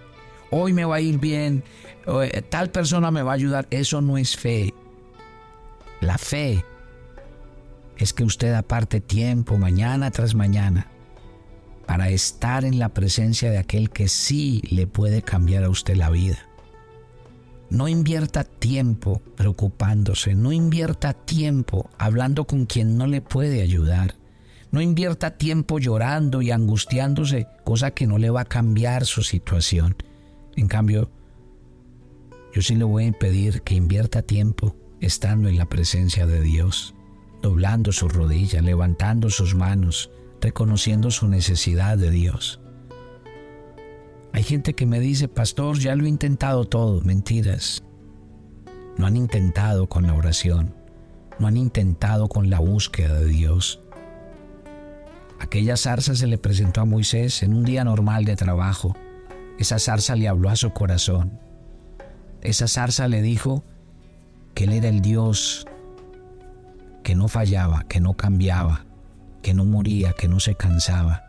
Hoy 0.52 0.74
me 0.74 0.86
va 0.86 0.98
a 0.98 1.02
ir 1.02 1.20
bien, 1.20 1.64
eh, 2.08 2.42
tal 2.50 2.70
persona 2.70 3.12
me 3.12 3.22
va 3.22 3.32
a 3.32 3.36
ayudar. 3.36 3.68
Eso 3.70 4.02
no 4.02 4.18
es 4.18 4.36
fe. 4.36 4.74
La 6.02 6.18
fe 6.18 6.64
es 7.98 8.14
que 8.14 8.24
usted 8.24 8.54
aparte 8.54 9.02
tiempo 9.02 9.58
mañana 9.58 10.12
tras 10.12 10.36
mañana 10.36 10.88
para 11.86 12.10
estar 12.10 12.66
en 12.66 12.80
la 12.80 12.90
presencia 12.90 13.50
de 13.50 13.58
aquel 13.58 13.90
que 13.90 14.08
sí 14.08 14.62
le 14.70 14.88
puede 14.88 15.22
cambiar 15.22 15.64
a 15.64 15.70
usted 15.70 15.96
la 15.96 16.10
vida. 16.10 16.38
No 17.70 17.88
invierta 17.88 18.44
tiempo 18.44 19.22
preocupándose, 19.36 20.36
no 20.36 20.52
invierta 20.52 21.14
tiempo 21.14 21.90
hablando 21.98 22.46
con 22.46 22.66
quien 22.66 22.98
no 22.98 23.08
le 23.08 23.22
puede 23.22 23.62
ayudar. 23.62 24.16
No 24.72 24.82
invierta 24.82 25.38
tiempo 25.38 25.80
llorando 25.80 26.42
y 26.42 26.52
angustiándose, 26.52 27.48
cosa 27.64 27.92
que 27.92 28.08
no 28.08 28.18
le 28.18 28.30
va 28.30 28.42
a 28.42 28.46
cambiar 28.46 29.06
su 29.06 29.24
situación. 29.24 29.96
En 30.56 30.68
cambio, 30.68 31.10
yo 32.54 32.62
sí 32.62 32.76
le 32.76 32.84
voy 32.84 33.08
a 33.08 33.12
pedir 33.12 33.62
que 33.62 33.76
invierta 33.76 34.22
tiempo 34.22 34.76
estando 35.02 35.50
en 35.50 35.58
la 35.58 35.66
presencia 35.66 36.26
de 36.26 36.42
Dios, 36.42 36.94
doblando 37.42 37.92
sus 37.92 38.14
rodillas, 38.14 38.64
levantando 38.64 39.30
sus 39.30 39.56
manos, 39.56 40.12
reconociendo 40.42 41.12
su 41.12 41.28
necesidad 41.28 41.98
de 41.98 42.12
Dios. 42.12 42.60
Hay 44.36 44.44
gente 44.44 44.74
que 44.74 44.86
me 44.86 45.00
dice, 45.00 45.30
pastor, 45.30 45.80
ya 45.80 45.96
lo 45.96 46.04
he 46.04 46.10
intentado 46.10 46.66
todo. 46.66 47.00
Mentiras. 47.00 47.82
No 48.98 49.08
han 49.08 49.16
intentado 49.16 49.88
con 49.88 50.06
la 50.06 50.14
oración. 50.14 50.76
No 51.40 51.48
han 51.48 51.56
intentado 51.56 52.28
con 52.28 52.50
la 52.50 52.60
búsqueda 52.60 53.18
de 53.22 53.28
Dios. 53.28 53.80
Aquella 55.40 55.78
zarza 55.78 56.16
se 56.16 56.28
le 56.28 56.38
presentó 56.38 56.82
a 56.82 56.86
Moisés 56.86 57.44
en 57.44 57.54
un 57.54 57.64
día 57.64 57.86
normal 57.86 58.26
de 58.26 58.36
trabajo. 58.36 58.94
Esa 59.58 59.80
zarza 59.80 60.18
le 60.18 60.28
habló 60.28 60.50
a 60.50 60.58
su 60.58 60.72
corazón. 60.72 61.40
Esa 62.42 62.68
zarza 62.68 63.08
le 63.08 63.22
dijo 63.22 63.64
que 64.54 64.66
Él 64.66 64.74
era 64.74 64.90
el 64.90 65.00
Dios 65.00 65.66
que 67.04 67.16
no 67.16 67.30
fallaba, 67.30 67.86
que 67.88 68.02
no 68.02 68.16
cambiaba, 68.16 68.86
que 69.42 69.54
no 69.54 69.64
moría, 69.64 70.12
que 70.12 70.28
no 70.28 70.42
se 70.42 70.56
cansaba. 70.56 71.24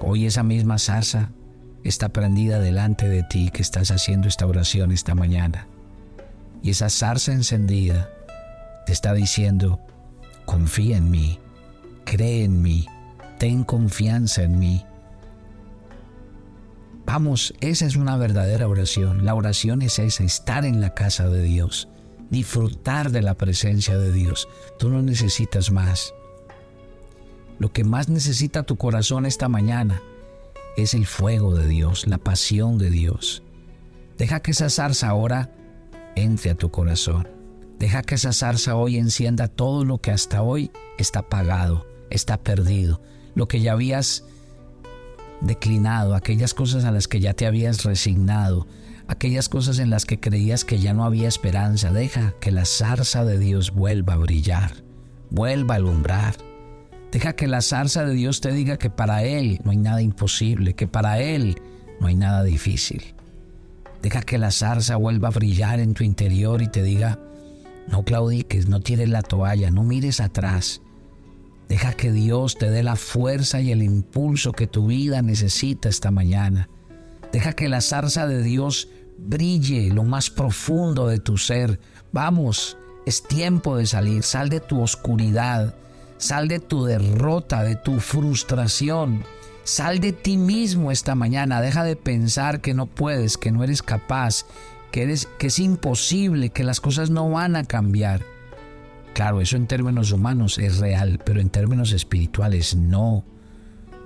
Hoy 0.00 0.26
esa 0.26 0.42
misma 0.42 0.80
zarza 0.80 1.30
está 1.88 2.10
prendida 2.10 2.60
delante 2.60 3.08
de 3.08 3.22
ti 3.22 3.50
que 3.50 3.62
estás 3.62 3.90
haciendo 3.90 4.28
esta 4.28 4.46
oración 4.46 4.92
esta 4.92 5.14
mañana. 5.14 5.66
Y 6.62 6.70
esa 6.70 6.90
zarza 6.90 7.32
encendida 7.32 8.08
te 8.86 8.92
está 8.92 9.14
diciendo, 9.14 9.80
confía 10.44 10.96
en 10.96 11.10
mí, 11.10 11.38
cree 12.04 12.44
en 12.44 12.62
mí, 12.62 12.86
ten 13.38 13.64
confianza 13.64 14.42
en 14.42 14.58
mí. 14.58 14.84
Vamos, 17.04 17.52
esa 17.60 17.84
es 17.86 17.96
una 17.96 18.16
verdadera 18.16 18.68
oración. 18.68 19.24
La 19.24 19.34
oración 19.34 19.82
es 19.82 19.98
esa, 19.98 20.22
estar 20.22 20.64
en 20.64 20.80
la 20.80 20.94
casa 20.94 21.28
de 21.28 21.42
Dios, 21.42 21.88
disfrutar 22.30 23.10
de 23.10 23.22
la 23.22 23.34
presencia 23.34 23.98
de 23.98 24.12
Dios. 24.12 24.48
Tú 24.78 24.88
no 24.88 25.02
necesitas 25.02 25.72
más. 25.72 26.14
Lo 27.58 27.72
que 27.72 27.82
más 27.82 28.08
necesita 28.08 28.62
tu 28.62 28.76
corazón 28.76 29.26
esta 29.26 29.48
mañana 29.48 30.00
es 30.76 30.94
el 30.94 31.06
fuego 31.06 31.54
de 31.54 31.66
Dios, 31.66 32.06
la 32.06 32.18
pasión 32.18 32.78
de 32.78 32.90
Dios. 32.90 33.42
Deja 34.18 34.40
que 34.40 34.52
esa 34.52 34.70
zarza 34.70 35.08
ahora 35.08 35.50
entre 36.16 36.50
a 36.50 36.54
tu 36.54 36.70
corazón. 36.70 37.28
Deja 37.78 38.02
que 38.02 38.14
esa 38.14 38.32
zarza 38.32 38.76
hoy 38.76 38.96
encienda 38.96 39.48
todo 39.48 39.84
lo 39.84 39.98
que 39.98 40.12
hasta 40.12 40.42
hoy 40.42 40.70
está 40.98 41.20
apagado, 41.20 41.86
está 42.10 42.38
perdido, 42.38 43.02
lo 43.34 43.48
que 43.48 43.60
ya 43.60 43.72
habías 43.72 44.24
declinado, 45.40 46.14
aquellas 46.14 46.54
cosas 46.54 46.84
a 46.84 46.92
las 46.92 47.08
que 47.08 47.20
ya 47.20 47.34
te 47.34 47.46
habías 47.46 47.82
resignado, 47.84 48.66
aquellas 49.08 49.48
cosas 49.48 49.78
en 49.78 49.90
las 49.90 50.04
que 50.04 50.20
creías 50.20 50.64
que 50.64 50.78
ya 50.78 50.94
no 50.94 51.04
había 51.04 51.28
esperanza. 51.28 51.92
Deja 51.92 52.34
que 52.40 52.52
la 52.52 52.64
zarza 52.64 53.24
de 53.24 53.38
Dios 53.38 53.72
vuelva 53.72 54.14
a 54.14 54.18
brillar, 54.18 54.72
vuelva 55.30 55.74
a 55.74 55.78
alumbrar. 55.78 56.36
Deja 57.12 57.34
que 57.34 57.46
la 57.46 57.60
zarza 57.60 58.06
de 58.06 58.14
Dios 58.14 58.40
te 58.40 58.52
diga 58.52 58.78
que 58.78 58.88
para 58.88 59.22
Él 59.22 59.60
no 59.64 59.70
hay 59.70 59.76
nada 59.76 60.00
imposible, 60.00 60.72
que 60.72 60.88
para 60.88 61.20
Él 61.20 61.60
no 62.00 62.06
hay 62.06 62.14
nada 62.14 62.42
difícil. 62.42 63.14
Deja 64.00 64.22
que 64.22 64.38
la 64.38 64.50
zarza 64.50 64.96
vuelva 64.96 65.28
a 65.28 65.32
brillar 65.32 65.78
en 65.78 65.92
tu 65.92 66.04
interior 66.04 66.62
y 66.62 66.68
te 66.68 66.82
diga, 66.82 67.18
no 67.86 68.02
claudiques, 68.02 68.66
no 68.66 68.80
tires 68.80 69.10
la 69.10 69.20
toalla, 69.20 69.70
no 69.70 69.84
mires 69.84 70.20
atrás. 70.20 70.80
Deja 71.68 71.92
que 71.92 72.10
Dios 72.12 72.56
te 72.56 72.70
dé 72.70 72.82
la 72.82 72.96
fuerza 72.96 73.60
y 73.60 73.72
el 73.72 73.82
impulso 73.82 74.52
que 74.52 74.66
tu 74.66 74.86
vida 74.86 75.20
necesita 75.20 75.90
esta 75.90 76.10
mañana. 76.10 76.70
Deja 77.30 77.52
que 77.52 77.68
la 77.68 77.82
zarza 77.82 78.26
de 78.26 78.42
Dios 78.42 78.88
brille 79.18 79.90
lo 79.90 80.04
más 80.04 80.30
profundo 80.30 81.08
de 81.08 81.18
tu 81.18 81.36
ser. 81.36 81.78
Vamos, 82.10 82.78
es 83.04 83.22
tiempo 83.22 83.76
de 83.76 83.84
salir, 83.84 84.22
sal 84.22 84.48
de 84.48 84.60
tu 84.60 84.80
oscuridad 84.80 85.74
Sal 86.22 86.46
de 86.46 86.60
tu 86.60 86.84
derrota, 86.84 87.64
de 87.64 87.74
tu 87.74 87.98
frustración. 87.98 89.24
Sal 89.64 89.98
de 89.98 90.12
ti 90.12 90.36
mismo 90.36 90.92
esta 90.92 91.16
mañana. 91.16 91.60
Deja 91.60 91.82
de 91.82 91.96
pensar 91.96 92.60
que 92.60 92.74
no 92.74 92.86
puedes, 92.86 93.36
que 93.36 93.50
no 93.50 93.64
eres 93.64 93.82
capaz, 93.82 94.46
que, 94.92 95.02
eres, 95.02 95.28
que 95.40 95.48
es 95.48 95.58
imposible, 95.58 96.50
que 96.50 96.62
las 96.62 96.80
cosas 96.80 97.10
no 97.10 97.28
van 97.28 97.56
a 97.56 97.64
cambiar. 97.64 98.22
Claro, 99.14 99.40
eso 99.40 99.56
en 99.56 99.66
términos 99.66 100.12
humanos 100.12 100.58
es 100.58 100.78
real, 100.78 101.18
pero 101.24 101.40
en 101.40 101.50
términos 101.50 101.90
espirituales 101.90 102.76
no. 102.76 103.24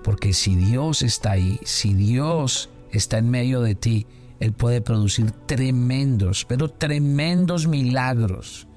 Porque 0.02 0.32
si 0.32 0.56
Dios 0.56 1.02
está 1.02 1.32
ahí, 1.32 1.61
si 1.64 1.92
Dios 1.92 2.70
está 2.92 3.18
en 3.18 3.28
medio 3.28 3.61
de 3.61 3.75
ti, 3.75 4.06
Él 4.40 4.54
puede 4.54 4.80
producir 4.80 5.32
tremendos, 5.44 6.46
pero 6.46 6.70
tremendos 6.70 7.66
milagros. 7.66 8.68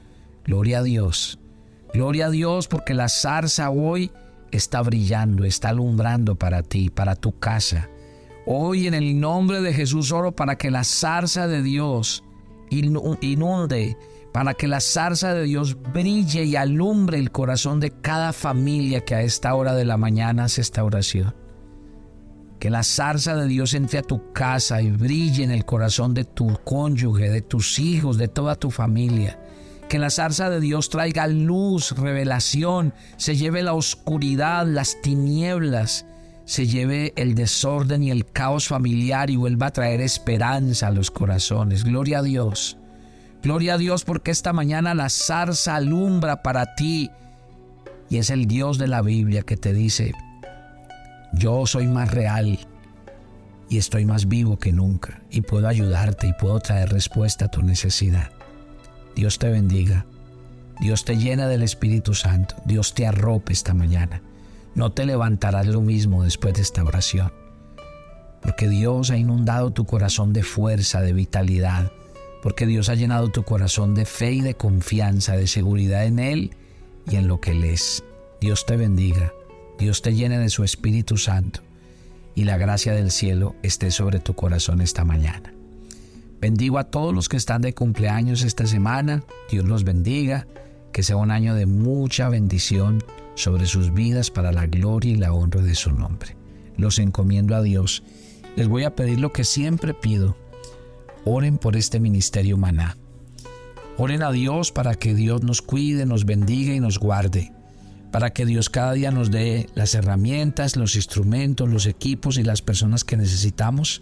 Gloria 0.43 0.79
a 0.79 0.83
Dios. 0.83 1.39
Gloria 1.93 2.27
a 2.27 2.29
Dios 2.29 2.67
porque 2.67 2.93
la 2.93 3.09
zarza 3.09 3.69
hoy 3.71 4.11
está 4.51 4.81
brillando, 4.81 5.43
está 5.43 5.69
alumbrando 5.69 6.35
para 6.35 6.61
ti, 6.61 6.89
para 6.89 7.15
tu 7.15 7.37
casa. 7.39 7.89
Hoy 8.45 8.87
en 8.87 8.93
el 8.93 9.19
nombre 9.19 9.61
de 9.61 9.73
Jesús 9.73 10.11
oro 10.11 10.31
para 10.31 10.55
que 10.57 10.71
la 10.71 10.83
zarza 10.83 11.47
de 11.47 11.63
Dios 11.63 12.23
inunde, 12.69 13.97
para 14.31 14.53
que 14.53 14.67
la 14.67 14.79
zarza 14.79 15.33
de 15.33 15.43
Dios 15.43 15.77
brille 15.91 16.43
y 16.43 16.55
alumbre 16.55 17.17
el 17.17 17.31
corazón 17.31 17.79
de 17.79 17.91
cada 17.91 18.33
familia 18.33 19.01
que 19.01 19.15
a 19.15 19.21
esta 19.21 19.53
hora 19.55 19.73
de 19.73 19.85
la 19.85 19.97
mañana 19.97 20.45
hace 20.45 20.61
esta 20.61 20.83
oración. 20.83 21.35
Que 22.59 22.69
la 22.69 22.83
zarza 22.83 23.35
de 23.35 23.47
Dios 23.47 23.73
entre 23.73 23.99
a 23.99 24.03
tu 24.03 24.31
casa 24.33 24.81
y 24.81 24.91
brille 24.91 25.43
en 25.43 25.51
el 25.51 25.65
corazón 25.65 26.13
de 26.13 26.25
tu 26.25 26.59
cónyuge, 26.63 27.29
de 27.29 27.41
tus 27.41 27.79
hijos, 27.79 28.17
de 28.17 28.27
toda 28.27 28.55
tu 28.55 28.69
familia 28.69 29.39
que 29.89 29.99
la 29.99 30.11
zarza 30.11 30.49
de 30.51 30.61
Dios 30.61 30.89
traiga 30.89 31.27
luz, 31.27 31.91
revelación, 31.97 32.93
se 33.17 33.35
lleve 33.35 33.63
la 33.63 33.73
oscuridad, 33.73 34.67
las 34.67 35.01
tinieblas, 35.01 36.05
se 36.45 36.67
lleve 36.67 37.11
el 37.15 37.33
desorden 37.33 38.03
y 38.03 38.11
el 38.11 38.25
caos 38.25 38.67
familiar 38.67 39.31
y 39.31 39.35
vuelva 39.35 39.67
a 39.67 39.73
traer 39.73 39.99
esperanza 39.99 40.87
a 40.87 40.91
los 40.91 41.09
corazones. 41.09 41.83
Gloria 41.83 42.19
a 42.19 42.23
Dios. 42.23 42.77
Gloria 43.41 43.73
a 43.73 43.77
Dios 43.77 44.03
porque 44.03 44.31
esta 44.31 44.53
mañana 44.53 44.93
la 44.93 45.09
zarza 45.09 45.75
alumbra 45.75 46.43
para 46.43 46.75
ti 46.75 47.09
y 48.09 48.17
es 48.17 48.29
el 48.29 48.45
Dios 48.45 48.77
de 48.77 48.87
la 48.87 49.01
Biblia 49.01 49.41
que 49.41 49.57
te 49.57 49.73
dice, 49.73 50.13
yo 51.33 51.65
soy 51.65 51.87
más 51.87 52.11
real 52.11 52.59
y 53.69 53.77
estoy 53.77 54.05
más 54.05 54.27
vivo 54.27 54.59
que 54.59 54.71
nunca 54.71 55.21
y 55.31 55.41
puedo 55.41 55.67
ayudarte 55.67 56.27
y 56.27 56.33
puedo 56.33 56.59
traer 56.59 56.89
respuesta 56.89 57.45
a 57.45 57.51
tu 57.51 57.63
necesidad. 57.63 58.38
Dios 59.19 59.37
te 59.37 59.49
bendiga. 59.49 60.05
Dios 60.79 61.03
te 61.03 61.17
llena 61.17 61.49
del 61.49 61.61
Espíritu 61.61 62.13
Santo. 62.13 62.55
Dios 62.63 62.93
te 62.93 63.05
arrope 63.05 63.51
esta 63.51 63.73
mañana. 63.73 64.21
No 64.75 64.93
te 64.93 65.05
levantarás 65.05 65.67
lo 65.67 65.81
mismo 65.81 66.23
después 66.23 66.53
de 66.53 66.61
esta 66.61 66.85
oración. 66.85 67.33
Porque 68.41 68.69
Dios 68.69 69.11
ha 69.11 69.17
inundado 69.17 69.71
tu 69.71 69.85
corazón 69.85 70.31
de 70.31 70.43
fuerza, 70.43 71.01
de 71.01 71.11
vitalidad. 71.11 71.91
Porque 72.41 72.65
Dios 72.65 72.87
ha 72.87 72.95
llenado 72.95 73.27
tu 73.27 73.43
corazón 73.43 73.93
de 73.93 74.05
fe 74.05 74.31
y 74.31 74.39
de 74.39 74.53
confianza, 74.53 75.35
de 75.35 75.47
seguridad 75.47 76.05
en 76.05 76.19
Él 76.19 76.55
y 77.05 77.17
en 77.17 77.27
lo 77.27 77.41
que 77.41 77.51
Él 77.51 77.65
es. 77.65 78.05
Dios 78.39 78.65
te 78.65 78.77
bendiga. 78.77 79.33
Dios 79.77 80.01
te 80.01 80.15
llene 80.15 80.39
de 80.39 80.47
su 80.47 80.63
Espíritu 80.63 81.17
Santo. 81.17 81.59
Y 82.35 82.45
la 82.45 82.55
gracia 82.55 82.93
del 82.93 83.11
cielo 83.11 83.57
esté 83.63 83.91
sobre 83.91 84.19
tu 84.19 84.33
corazón 84.33 84.79
esta 84.79 85.03
mañana. 85.03 85.58
Bendigo 86.41 86.77
a 86.79 86.85
todos 86.85 87.13
los 87.13 87.27
que 87.27 87.35
están 87.35 87.61
de 87.61 87.73
cumpleaños 87.73 88.43
esta 88.43 88.65
semana. 88.65 89.23
Dios 89.51 89.65
los 89.65 89.83
bendiga. 89.83 90.47
Que 90.93 91.03
sea 91.03 91.17
un 91.17 91.31
año 91.31 91.53
de 91.53 91.65
mucha 91.65 92.29
bendición 92.29 93.03
sobre 93.35 93.65
sus 93.67 93.93
vidas 93.93 94.31
para 94.31 94.51
la 94.51 94.65
gloria 94.65 95.11
y 95.11 95.17
la 95.17 95.33
honra 95.33 95.61
de 95.61 95.75
su 95.75 95.91
nombre. 95.91 96.35
Los 96.77 96.97
encomiendo 96.97 97.55
a 97.55 97.61
Dios. 97.61 98.03
Les 98.55 98.67
voy 98.67 98.85
a 98.85 98.95
pedir 98.95 99.19
lo 99.19 99.31
que 99.31 99.43
siempre 99.43 99.93
pido. 99.93 100.37
Oren 101.25 101.57
por 101.57 101.75
este 101.75 101.99
ministerio 101.99 102.57
maná. 102.57 102.97
Oren 103.97 104.23
a 104.23 104.31
Dios 104.31 104.71
para 104.71 104.95
que 104.95 105.13
Dios 105.13 105.43
nos 105.43 105.61
cuide, 105.61 106.05
nos 106.05 106.25
bendiga 106.25 106.73
y 106.73 106.79
nos 106.79 106.99
guarde. 106.99 107.51
Para 108.11 108.31
que 108.31 108.45
Dios 108.45 108.69
cada 108.69 108.93
día 108.93 109.11
nos 109.11 109.29
dé 109.29 109.69
las 109.75 109.93
herramientas, 109.93 110.77
los 110.77 110.95
instrumentos, 110.95 111.69
los 111.69 111.85
equipos 111.85 112.37
y 112.37 112.43
las 112.43 112.61
personas 112.61 113.03
que 113.03 113.17
necesitamos 113.17 114.01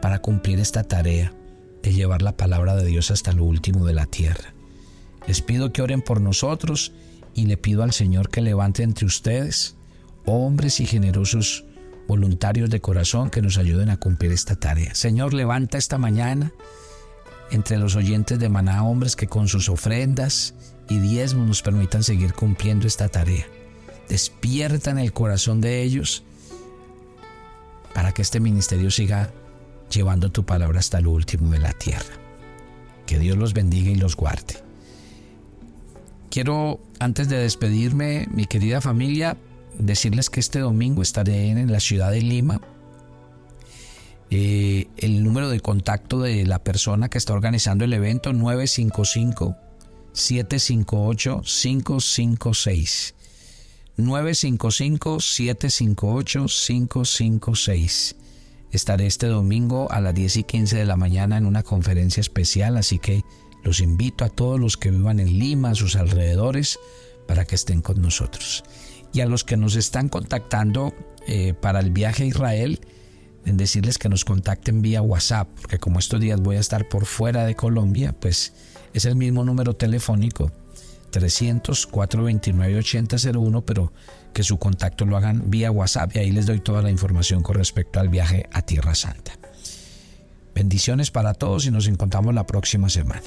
para 0.00 0.18
cumplir 0.20 0.58
esta 0.58 0.82
tarea 0.82 1.32
de 1.84 1.92
llevar 1.92 2.22
la 2.22 2.36
palabra 2.36 2.74
de 2.74 2.86
Dios 2.86 3.10
hasta 3.10 3.32
lo 3.32 3.44
último 3.44 3.84
de 3.84 3.92
la 3.92 4.06
tierra. 4.06 4.54
Les 5.26 5.42
pido 5.42 5.70
que 5.70 5.82
oren 5.82 6.00
por 6.00 6.18
nosotros 6.20 6.92
y 7.34 7.44
le 7.44 7.58
pido 7.58 7.82
al 7.82 7.92
Señor 7.92 8.30
que 8.30 8.40
levante 8.40 8.82
entre 8.82 9.04
ustedes 9.04 9.76
hombres 10.24 10.80
y 10.80 10.86
generosos 10.86 11.66
voluntarios 12.08 12.70
de 12.70 12.80
corazón 12.80 13.28
que 13.28 13.42
nos 13.42 13.58
ayuden 13.58 13.90
a 13.90 13.98
cumplir 13.98 14.32
esta 14.32 14.56
tarea. 14.56 14.94
Señor, 14.94 15.34
levanta 15.34 15.76
esta 15.76 15.98
mañana 15.98 16.52
entre 17.50 17.76
los 17.76 17.96
oyentes 17.96 18.38
de 18.38 18.48
Maná 18.48 18.82
hombres 18.82 19.14
que 19.14 19.26
con 19.26 19.46
sus 19.48 19.68
ofrendas 19.68 20.54
y 20.88 20.98
diezmos 21.00 21.46
nos 21.46 21.62
permitan 21.62 22.02
seguir 22.02 22.32
cumpliendo 22.32 22.86
esta 22.86 23.10
tarea. 23.10 23.46
Despierta 24.08 24.90
en 24.90 24.98
el 24.98 25.12
corazón 25.12 25.60
de 25.60 25.82
ellos 25.82 26.24
para 27.92 28.12
que 28.12 28.22
este 28.22 28.40
ministerio 28.40 28.90
siga 28.90 29.30
llevando 29.94 30.30
tu 30.30 30.44
palabra 30.44 30.80
hasta 30.80 31.00
lo 31.00 31.10
último 31.10 31.50
de 31.50 31.58
la 31.58 31.72
tierra. 31.72 32.14
Que 33.06 33.18
Dios 33.18 33.36
los 33.36 33.54
bendiga 33.54 33.90
y 33.90 33.94
los 33.94 34.16
guarde. 34.16 34.56
Quiero, 36.30 36.80
antes 36.98 37.28
de 37.28 37.36
despedirme, 37.36 38.26
mi 38.32 38.46
querida 38.46 38.80
familia, 38.80 39.36
decirles 39.78 40.30
que 40.30 40.40
este 40.40 40.58
domingo 40.58 41.02
estaré 41.02 41.50
en 41.50 41.70
la 41.70 41.80
ciudad 41.80 42.10
de 42.10 42.22
Lima. 42.22 42.60
Eh, 44.30 44.88
el 44.96 45.22
número 45.22 45.48
de 45.48 45.60
contacto 45.60 46.20
de 46.20 46.44
la 46.44 46.58
persona 46.58 47.08
que 47.08 47.18
está 47.18 47.34
organizando 47.34 47.84
el 47.84 47.92
evento 47.92 48.32
955 48.32 49.56
758 50.12 51.42
556 51.44 53.14
955 53.96 55.20
758 55.20 56.46
556 56.46 58.16
Estaré 58.74 59.06
este 59.06 59.28
domingo 59.28 59.88
a 59.92 60.00
las 60.00 60.14
10 60.14 60.38
y 60.38 60.42
15 60.42 60.76
de 60.76 60.84
la 60.84 60.96
mañana 60.96 61.36
en 61.36 61.46
una 61.46 61.62
conferencia 61.62 62.20
especial, 62.20 62.76
así 62.76 62.98
que 62.98 63.22
los 63.62 63.78
invito 63.78 64.24
a 64.24 64.28
todos 64.28 64.58
los 64.58 64.76
que 64.76 64.90
vivan 64.90 65.20
en 65.20 65.38
Lima, 65.38 65.70
a 65.70 65.74
sus 65.76 65.94
alrededores, 65.94 66.80
para 67.28 67.44
que 67.44 67.54
estén 67.54 67.82
con 67.82 68.02
nosotros. 68.02 68.64
Y 69.12 69.20
a 69.20 69.26
los 69.26 69.44
que 69.44 69.56
nos 69.56 69.76
están 69.76 70.08
contactando 70.08 70.92
eh, 71.28 71.54
para 71.54 71.78
el 71.78 71.92
viaje 71.92 72.24
a 72.24 72.26
Israel, 72.26 72.80
en 73.44 73.56
decirles 73.56 73.96
que 73.96 74.08
nos 74.08 74.24
contacten 74.24 74.82
vía 74.82 75.02
WhatsApp, 75.02 75.48
porque 75.60 75.78
como 75.78 76.00
estos 76.00 76.20
días 76.20 76.40
voy 76.40 76.56
a 76.56 76.60
estar 76.60 76.88
por 76.88 77.06
fuera 77.06 77.46
de 77.46 77.54
Colombia, 77.54 78.12
pues 78.18 78.54
es 78.92 79.04
el 79.04 79.14
mismo 79.14 79.44
número 79.44 79.74
telefónico 79.76 80.50
300 81.10 81.86
429 81.86 82.78
8001, 82.78 83.64
pero 83.64 83.92
que 84.34 84.42
su 84.42 84.58
contacto 84.58 85.06
lo 85.06 85.16
hagan 85.16 85.50
vía 85.50 85.70
WhatsApp 85.70 86.14
y 86.16 86.18
ahí 86.18 86.30
les 86.30 86.44
doy 86.44 86.60
toda 86.60 86.82
la 86.82 86.90
información 86.90 87.42
con 87.42 87.54
respecto 87.56 88.00
al 88.00 88.10
viaje 88.10 88.46
a 88.52 88.60
Tierra 88.60 88.94
Santa. 88.94 89.32
Bendiciones 90.54 91.10
para 91.10 91.32
todos 91.32 91.64
y 91.66 91.70
nos 91.70 91.86
encontramos 91.86 92.34
la 92.34 92.46
próxima 92.46 92.90
semana. 92.90 93.22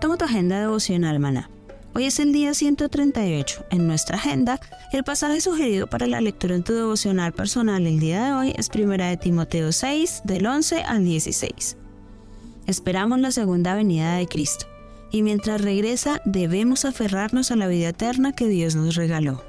Toma 0.00 0.16
tu 0.16 0.24
agenda 0.24 0.60
devocional, 0.60 1.18
maná 1.20 1.50
Hoy 1.98 2.04
es 2.04 2.20
el 2.20 2.32
día 2.32 2.54
138 2.54 3.66
en 3.72 3.88
nuestra 3.88 4.18
agenda 4.18 4.60
el 4.92 5.02
pasaje 5.02 5.40
sugerido 5.40 5.88
para 5.88 6.06
la 6.06 6.20
lectura 6.20 6.54
en 6.54 6.62
tu 6.62 6.72
devocional 6.72 7.32
personal 7.32 7.88
el 7.88 7.98
día 7.98 8.24
de 8.24 8.32
hoy 8.34 8.54
es 8.56 8.70
1 8.72 8.88
de 8.98 9.16
Timoteo 9.16 9.72
6 9.72 10.20
del 10.22 10.46
11 10.46 10.84
al 10.84 11.04
16. 11.04 11.76
Esperamos 12.68 13.18
la 13.18 13.32
segunda 13.32 13.74
venida 13.74 14.14
de 14.14 14.28
Cristo 14.28 14.66
y 15.10 15.22
mientras 15.22 15.60
regresa 15.60 16.22
debemos 16.24 16.84
aferrarnos 16.84 17.50
a 17.50 17.56
la 17.56 17.66
vida 17.66 17.88
eterna 17.88 18.30
que 18.30 18.46
Dios 18.46 18.76
nos 18.76 18.94
regaló. 18.94 19.42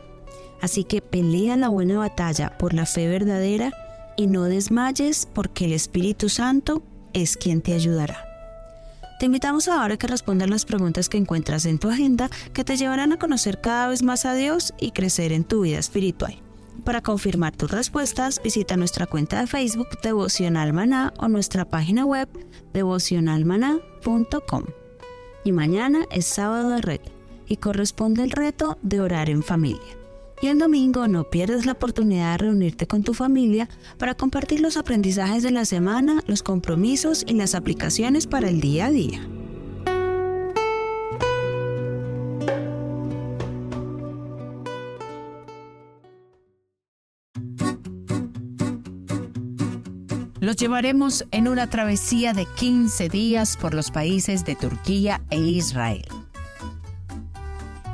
Así 0.60 0.84
que 0.86 1.04
pelea 1.04 1.56
la 1.56 1.70
buena 1.70 2.00
batalla 2.00 2.58
por 2.58 2.74
la 2.74 2.88
fe 2.88 3.08
verdadera 3.08 3.72
y 4.18 4.26
no 4.26 4.46
desmayes 4.46 5.28
porque 5.32 5.66
el 5.66 5.74
Espíritu 5.74 6.30
Santo 6.30 6.82
es 7.14 7.38
quien 7.38 7.62
te 7.62 7.74
ayudará. 7.76 8.29
Te 9.20 9.26
invitamos 9.26 9.68
ahora 9.68 9.96
a 9.96 9.98
que 9.98 10.08
respondas 10.08 10.50
las 10.50 10.64
preguntas 10.64 11.10
que 11.10 11.18
encuentras 11.18 11.66
en 11.66 11.78
tu 11.78 11.90
agenda 11.90 12.30
que 12.54 12.64
te 12.64 12.78
llevarán 12.78 13.12
a 13.12 13.20
conocer 13.20 13.60
cada 13.60 13.90
vez 13.90 14.02
más 14.02 14.24
a 14.26 14.34
Dios 14.34 14.74
y 14.80 14.92
crecer 14.92 15.34
en 15.34 15.44
tu 15.44 15.64
vida 15.64 15.78
espiritual. 15.78 16.38
Para 16.86 17.02
confirmar 17.02 17.54
tus 17.54 17.70
respuestas, 17.70 18.42
visita 18.42 18.78
nuestra 18.78 19.08
cuenta 19.08 19.42
de 19.42 19.48
Facebook 19.48 19.90
Devocional 20.02 20.72
Maná 20.72 21.14
o 21.18 21.28
nuestra 21.28 21.66
página 21.66 22.06
web 22.06 22.30
devocionalmaná.com. 22.72 24.64
Y 25.44 25.52
mañana 25.52 26.06
es 26.12 26.26
sábado 26.26 26.70
de 26.70 26.82
red 26.82 27.02
y 27.46 27.58
corresponde 27.58 28.24
el 28.24 28.32
reto 28.32 28.78
de 28.84 29.02
orar 29.02 29.30
en 29.30 29.44
familia. 29.44 29.98
Y 30.42 30.48
el 30.48 30.58
domingo 30.58 31.08
no 31.08 31.26
pierdes 31.26 31.66
la 31.66 31.74
oportunidad 31.74 32.32
de 32.32 32.38
reunirte 32.38 32.88
con 32.88 33.04
tu 33.04 33.14
familia 33.14 33.68
para 33.98 34.16
compartir 34.16 34.62
los 34.62 34.78
aprendizajes 34.78 35.44
de 35.44 35.52
la 35.52 35.66
semana, 35.66 36.24
los 36.28 36.44
compromisos 36.44 37.26
y 37.28 37.34
las 37.34 37.56
aplicaciones 37.56 38.26
para 38.26 38.48
el 38.48 38.62
día 38.62 38.86
a 38.86 38.92
día. 38.92 39.28
Los 50.40 50.56
llevaremos 50.56 51.26
en 51.32 51.50
una 51.50 51.70
travesía 51.70 52.34
de 52.34 52.46
15 52.46 53.10
días 53.10 53.58
por 53.58 53.74
los 53.74 53.92
países 53.92 54.46
de 54.46 54.56
Turquía 54.56 55.22
e 55.30 55.38
Israel. 55.38 56.19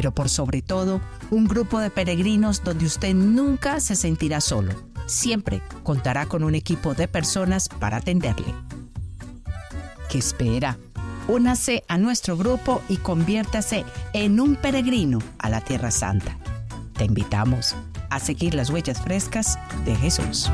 pero 0.00 0.12
por 0.12 0.30
sobre 0.30 0.62
todo 0.62 1.02
un 1.30 1.46
grupo 1.46 1.78
de 1.78 1.90
peregrinos 1.90 2.64
donde 2.64 2.86
usted 2.86 3.12
nunca 3.12 3.80
se 3.80 3.94
sentirá 3.94 4.40
solo. 4.40 4.72
Siempre 5.04 5.60
contará 5.82 6.24
con 6.24 6.42
un 6.42 6.54
equipo 6.54 6.94
de 6.94 7.06
personas 7.06 7.68
para 7.68 7.98
atenderle. 7.98 8.54
¿Qué 10.08 10.16
espera? 10.16 10.78
Únase 11.28 11.84
a 11.86 11.98
nuestro 11.98 12.38
grupo 12.38 12.80
y 12.88 12.96
conviértase 12.96 13.84
en 14.14 14.40
un 14.40 14.56
peregrino 14.56 15.18
a 15.38 15.50
la 15.50 15.60
Tierra 15.60 15.90
Santa. 15.90 16.34
Te 16.94 17.04
invitamos 17.04 17.76
a 18.08 18.20
seguir 18.20 18.54
las 18.54 18.70
huellas 18.70 19.02
frescas 19.02 19.58
de 19.84 19.94
Jesús. 19.96 20.50